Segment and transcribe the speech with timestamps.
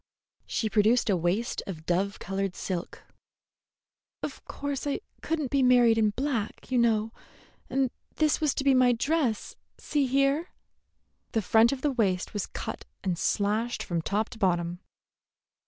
[0.47, 3.03] She produced a waist of dove colored silk.
[4.23, 7.11] "Of course I could n't be married in black, you know,
[7.69, 9.55] and this was to be my dress.
[9.77, 10.49] See here."
[11.33, 14.79] The front of the waist was cut and slashed from top to bottom.